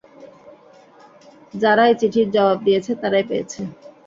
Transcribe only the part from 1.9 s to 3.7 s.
চিঠির জবাব দিয়েছে তারাই পেয়েছে?